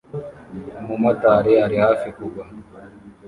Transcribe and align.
Umumotari 0.81 1.53
ari 1.65 1.77
hafi 1.85 2.07
kugwa 2.17 2.43